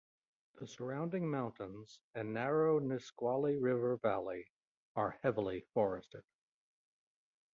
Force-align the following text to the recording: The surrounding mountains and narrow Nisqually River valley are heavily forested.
The 0.55 0.65
surrounding 0.65 1.29
mountains 1.29 1.99
and 2.15 2.33
narrow 2.33 2.79
Nisqually 2.79 3.57
River 3.57 3.97
valley 3.97 4.51
are 4.95 5.11
heavily 5.21 5.67
forested. 5.75 6.23